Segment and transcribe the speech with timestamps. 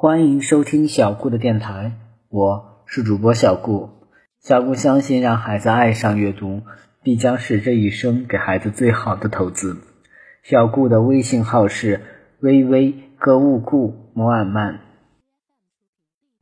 [0.00, 1.94] 欢迎收听小顾的电台，
[2.28, 3.90] 我是主播小顾。
[4.38, 6.62] 小顾相信，让孩子爱上阅读，
[7.02, 9.78] 必将是这一生给孩子最好的投资。
[10.44, 12.00] 小顾的微信号是
[12.38, 14.78] 微微歌物顾摩尔曼。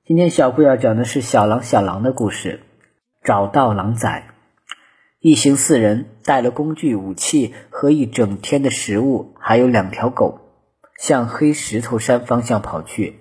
[0.04, 2.60] 今天小顾要讲的是小狼小狼的故事，
[3.24, 4.34] 找到狼崽。
[5.18, 10.45] 一行四人带了工具、武器和一整天的食物，还有两条狗，
[10.98, 13.18] 向黑石头山方向跑去。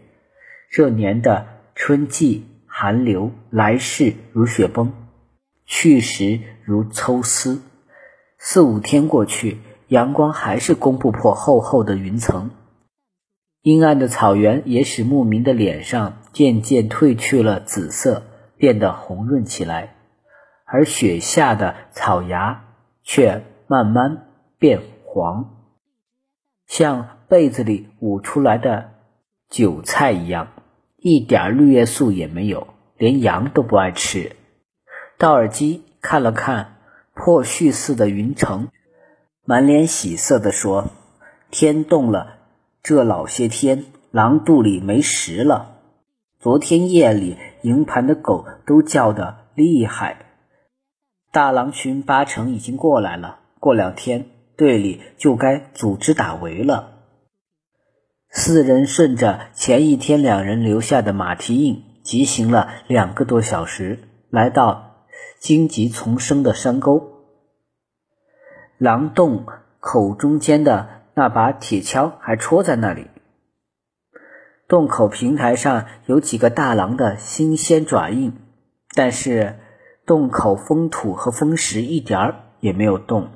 [0.70, 4.92] 这年的春季寒流来势如雪崩，
[5.66, 7.62] 去时如抽丝。
[8.38, 12.52] 四五天过去，阳光还是攻不破厚厚的云层。
[13.62, 18.24] 阴暗的草原也使牧民的脸上渐渐褪去了紫色，
[18.58, 19.96] 变得红润起来。
[20.66, 22.66] 而雪下的草芽
[23.04, 24.28] 却慢慢
[24.60, 25.64] 变黄，
[26.68, 28.92] 像被子里捂出来的
[29.50, 30.54] 韭菜一样，
[30.96, 34.38] 一点绿叶素也没有，连羊都不爱吃。
[35.18, 36.78] 道尔基看了看
[37.14, 38.70] 破絮似的云层，
[39.44, 40.88] 满脸喜色地说
[41.52, 42.38] ：“天冻了，
[42.82, 45.82] 这老些天，狼肚里没食了。
[46.40, 50.20] 昨天夜里营盘的狗都叫得厉害。”
[51.34, 56.94] 大狼群八成已经过来了，过两天队里就该组织打围了。
[58.38, 65.06] 四人顺着前一天两人留下的马蹄印疾行了两个多小时，来到
[65.40, 67.24] 荆棘丛生的山沟。
[68.78, 69.46] 狼洞
[69.80, 73.08] 口中间的那把铁锹还戳在那里。
[74.68, 78.34] 洞口平台上有几个大狼的新鲜爪印，
[78.94, 79.60] 但是。
[80.06, 83.30] 洞口封土和封石一点儿也没有动，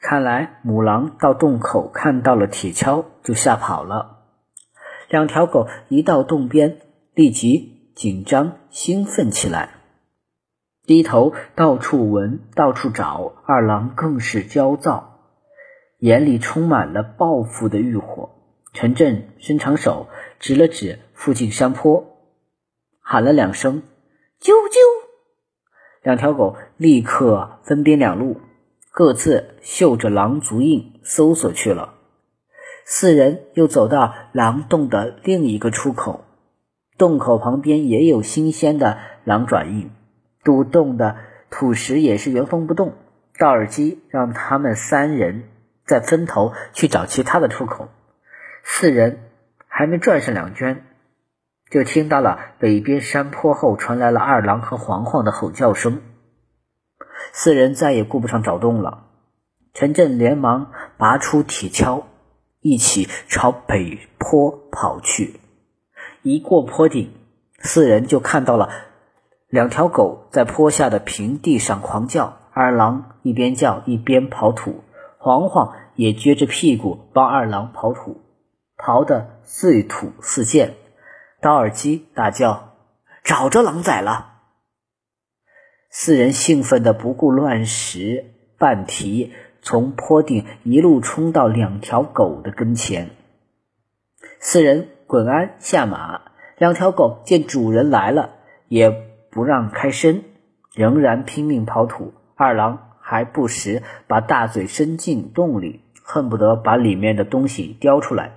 [0.00, 4.13] 看来母狼到洞口看到了铁锹就吓跑了。
[5.08, 6.78] 两条狗一到洞边，
[7.14, 9.70] 立即紧张兴奋起来，
[10.84, 13.34] 低头到处闻，到处找。
[13.46, 15.20] 二郎更是焦躁，
[15.98, 18.30] 眼里充满了报复的欲火。
[18.72, 20.08] 陈震伸长手
[20.40, 22.18] 指了指附近山坡，
[23.00, 23.82] 喊了两声
[24.42, 24.78] ：“啾啾！”
[26.02, 28.40] 两条狗立刻分边两路，
[28.90, 31.94] 各自嗅着狼足印搜索去了。
[32.84, 36.24] 四人又走到狼洞的另一个出口，
[36.98, 39.90] 洞口旁边也有新鲜的狼爪印，
[40.44, 41.16] 堵洞的
[41.50, 42.94] 土石也是原封不动。
[43.38, 45.44] 道尔基让他们三人
[45.86, 47.88] 再分头去找其他的出口。
[48.62, 49.18] 四人
[49.66, 50.84] 还没转上两圈。
[51.70, 56.02] 就听到了北边山坡后传来了二郎和黄黄的吼叫声，
[57.32, 59.06] 四人再也顾不上找洞了。
[59.72, 62.04] 陈震连忙拔出铁锹，
[62.64, 65.38] 一起朝北坡跑去。
[66.22, 67.12] 一过坡顶，
[67.58, 68.70] 四人就看到了
[69.48, 72.38] 两条狗在坡下的平地上狂叫。
[72.54, 74.82] 二郎一边叫一边刨土，
[75.18, 78.22] 黄黄也撅着屁股帮二郎刨土，
[78.78, 80.74] 刨得碎土四溅。
[81.42, 82.76] 刀尔基大叫
[83.22, 84.36] ：“找着狼崽了！”
[85.92, 93.10] 四人兴奋的不顾乱石绊蹄，从坡顶一路冲到两条狗的跟前。
[94.38, 96.20] 四人滚鞍下马，
[96.58, 98.34] 两条狗见主人来了，
[98.68, 98.90] 也
[99.30, 100.22] 不让开身，
[100.74, 102.12] 仍然拼命刨土。
[102.34, 108.32] 二郎还不时把大嘴伸进洞里，恨不得把里面的东西叼出来。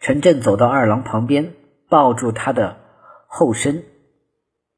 [0.00, 1.52] 陈震走到二郎旁边，
[1.90, 2.78] 抱住他的
[3.26, 3.84] 后身，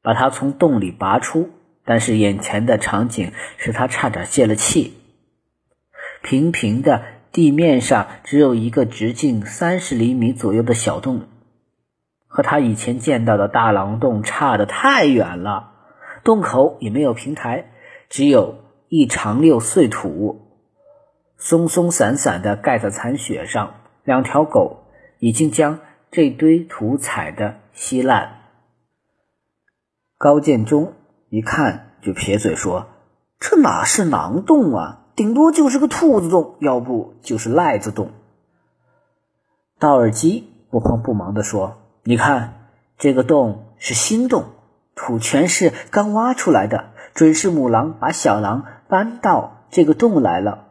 [0.01, 1.51] 把他从洞里拔出。
[1.87, 4.93] 但是眼前的场景使他差点泄了气。
[6.21, 11.21] 平平的地面上只有一个直径三十厘米左右的小洞，
[12.27, 15.71] 和他以前见到的大狼洞差得太远了。
[16.23, 17.71] 洞口也没有平台，
[18.09, 18.59] 只有
[18.89, 20.41] 一长溜碎土，
[21.37, 23.75] 松松散散的盖在残雪上。
[24.03, 24.83] 两条狗。
[25.19, 25.79] 已经将
[26.11, 28.51] 这堆土踩得稀烂。
[30.19, 30.93] 高建中
[31.29, 32.87] 一看就撇嘴说
[33.39, 34.99] ：“这哪是狼洞啊？
[35.15, 38.11] 顶多就是个兔子洞，要不就是赖子洞。”
[39.79, 44.45] 道尔基不慌不忙地说：“你看，这个洞是新洞，
[44.95, 50.67] 土全是刚挖出来的，准是母狼把小狼搬到这个洞来了。”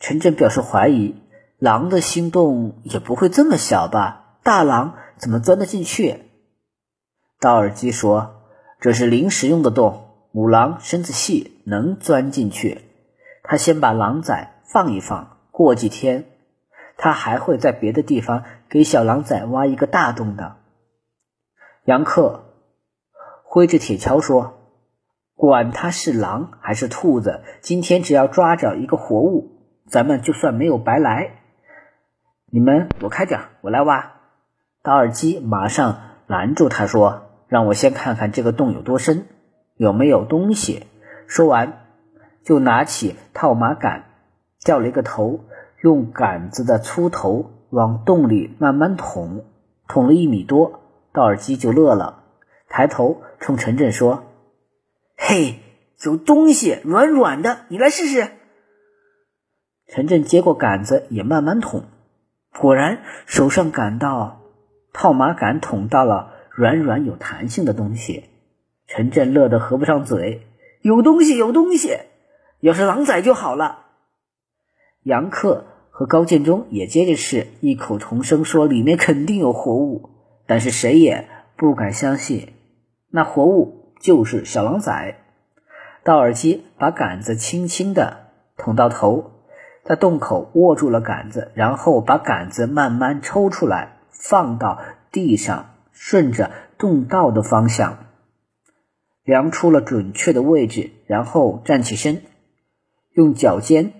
[0.00, 1.16] 陈震表示怀疑。
[1.58, 4.34] 狼的心洞也不会这么小吧？
[4.42, 6.24] 大狼怎么钻得进去？
[7.38, 8.41] 道尔基说
[8.82, 12.80] ：“这是临时用的洞，母狼身子细，能钻进去。
[13.44, 16.24] 他先把狼崽放一放，过几天
[16.96, 20.56] 他还会在别的地方给小狼崽挖一个大洞的。
[21.84, 22.42] 杨克
[23.44, 24.58] 挥着铁锹说
[25.36, 31.38] ：“管他是狼还是兔子，今天只要抓着一个活物，咱们就算没有白来。
[32.50, 34.14] 你们躲开点，我来挖。”
[34.82, 39.26] 达尔基马上拦住他说：“让我先看看这个洞有多深，
[39.76, 40.86] 有没有东西。”
[41.28, 41.84] 说完，
[42.42, 44.06] 就拿起套马杆，
[44.64, 45.44] 掉了一个头。
[45.82, 49.44] 用杆子的粗头往洞里慢慢捅，
[49.86, 50.80] 捅了一米多，
[51.12, 52.22] 道尔基就乐了，
[52.68, 54.22] 抬头冲陈震说
[55.18, 55.58] ：“嘿，
[56.04, 58.30] 有东西，软软的，你来试试。”
[59.92, 61.84] 陈震接过杆子，也慢慢捅，
[62.58, 64.40] 果然手上感到
[64.94, 68.24] 套马杆捅到了软软有弹性的东西。
[68.86, 70.46] 陈震乐得合不上嘴
[70.82, 71.98] ：“有东西，有东西！
[72.60, 73.86] 要是狼崽就好了。”
[75.04, 75.66] 杨克。
[75.94, 80.08] 和高建中也接着试，异口同声说：“里面肯定有活物。”
[80.48, 82.54] 但是谁也不敢相信，
[83.10, 85.18] 那活物就是小狼崽。
[86.02, 89.32] 道尔基把杆子轻轻地捅到头，
[89.84, 94.80] 在洞口握住了杆子，然后把杆子慢慢抽出来，放到
[95.12, 95.71] 地上，
[96.04, 98.06] 顺着洞道的方向
[99.22, 102.24] 量出了准确的位置，然后站起身，
[103.12, 103.92] 用脚尖。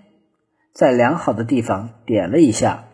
[0.73, 2.89] 在良好的地方点了一下，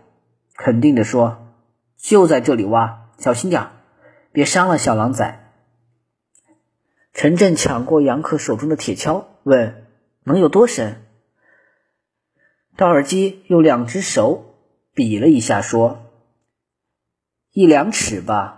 [0.53, 1.55] 肯定的说
[1.97, 3.69] ：“就在这里挖，小心点，
[4.31, 5.53] 别伤了小狼崽。”
[7.11, 9.87] 陈震抢过杨克手中的铁锹，问
[10.23, 11.01] ：“能有多深？”
[12.77, 14.53] 道尔基用两只手
[14.93, 15.97] 比了一下，说
[17.51, 18.57] ：“一两尺吧。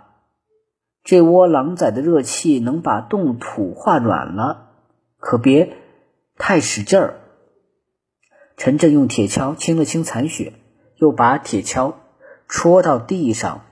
[1.04, 4.70] 这窝狼崽的热气能把冻土化软了，
[5.18, 5.76] 可别
[6.36, 7.16] 太使劲儿。”
[8.56, 10.52] 陈震用铁锹清了清残血，
[10.96, 11.94] 又把铁锹
[12.46, 13.62] 戳到地上，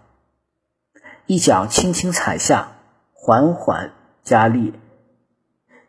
[1.27, 2.73] 一脚轻轻踩下，
[3.13, 3.93] 缓缓
[4.25, 4.75] 加力，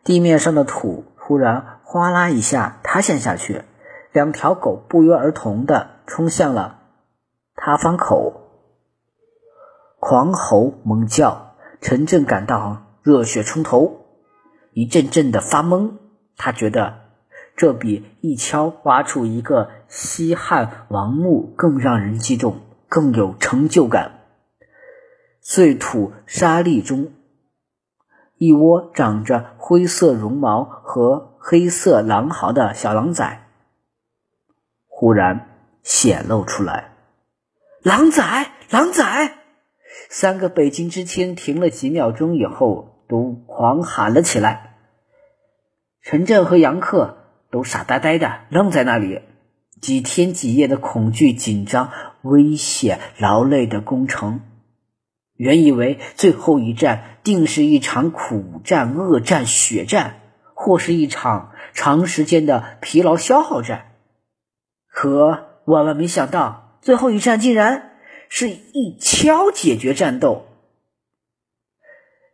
[0.04, 3.62] 地面上的土忽然哗啦一下塌陷下去，
[4.12, 6.78] 两条狗不约而同的冲向了
[7.56, 8.41] 塌方口，
[10.02, 11.54] 狂吼猛叫。
[11.80, 14.04] 陈震感到热血冲头，
[14.72, 15.92] 一阵阵的发懵，
[16.36, 17.02] 他觉得。
[17.54, 24.22] 这比一锹挖出一个西汉王墓更让人激动，更有成就感。
[25.40, 27.12] 碎土沙砾中，
[28.38, 33.46] 一窝长着灰色绒毛和黑色狼毫的小狼崽
[34.88, 35.48] 忽然
[35.84, 36.92] 显露出来。
[37.82, 39.41] 狼崽，狼崽！
[40.08, 44.76] 三个北京知青停了几秒钟以后，都狂喊了起来。
[46.02, 47.18] 陈震和杨克。
[47.52, 49.20] 都傻呆呆的愣在那里，
[49.78, 51.90] 几天几夜的恐惧、紧张、
[52.22, 54.40] 危险、劳累的攻城，
[55.36, 60.22] 原以为最后一战定是一场苦战、恶战、血战，
[60.54, 63.96] 或是一场长时间的疲劳消耗战，
[64.88, 67.91] 可万万没想到，最后一战竟然
[68.34, 70.46] 是一敲解决战斗。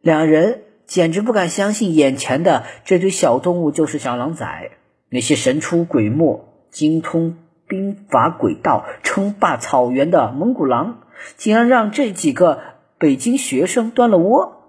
[0.00, 4.70] 两人简直不敢相信，眼前的这堆小动物就是小狼崽。
[5.10, 7.36] 那些神出鬼没、精通
[7.66, 11.00] 兵法诡道、称霸草原的蒙古狼，
[11.36, 12.60] 竟然让这几个
[12.98, 14.62] 北京学生端了窝。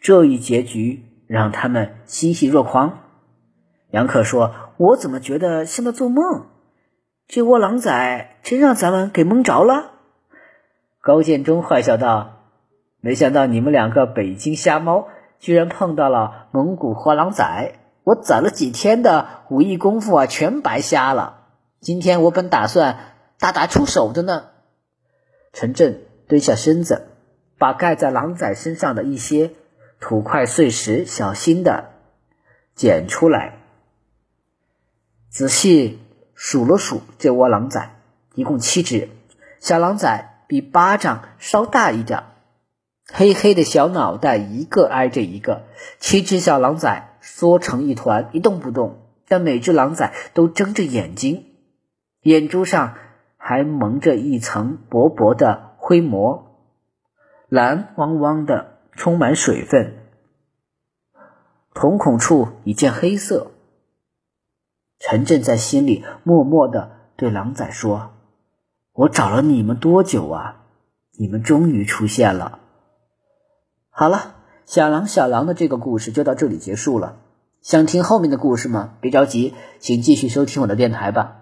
[0.00, 2.98] 这一结局让他们欣喜若狂。
[3.92, 6.48] 杨克说：“我怎么觉得像在做梦？
[7.28, 9.92] 这窝狼崽真让咱们给蒙着了。”
[11.00, 12.44] 高建中坏笑道
[13.00, 21.46] ：“没想到你们两个北京瞎猫，居然碰到了蒙古活狼崽。”我攒了几天的武艺功夫啊，全白瞎了。
[21.80, 24.46] 今天我本打算大打出手的呢。
[25.52, 27.08] 陈震蹲下身子，
[27.58, 29.52] 把盖在狼崽身上的一些
[30.00, 31.90] 土块碎石小心的
[32.74, 33.58] 捡出来，
[35.28, 36.00] 仔细
[36.34, 37.96] 数了数这窝狼崽，
[38.34, 39.10] 一共七只。
[39.60, 42.24] 小狼崽比巴掌稍大一点，
[43.12, 45.62] 黑黑的小脑袋一个挨着一个。
[46.00, 47.06] 七只小狼崽。
[47.22, 51.44] 缩成一团，一动不动，但每只狼崽都睁着眼睛，
[52.22, 52.96] 眼珠上
[53.36, 56.56] 还蒙着一层薄薄的灰膜，
[57.50, 59.98] 蓝汪汪的，充满水分，
[61.74, 63.50] 瞳孔处一见黑色。
[64.98, 68.12] 陈震在心里默默的对狼崽说
[68.92, 70.64] ：“我找了你们多久啊？
[71.18, 72.58] 你们终于出现了。”
[73.90, 74.36] 好了。
[74.66, 77.16] 小狼小狼的这个故事就到这里结束了。
[77.60, 78.94] 想听后面的故事吗？
[79.00, 81.39] 别着急，请继续收听我的电台吧。